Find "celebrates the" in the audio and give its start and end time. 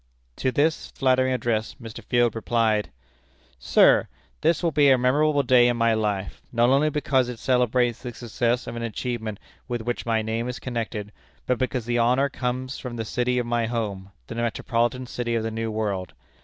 7.37-8.11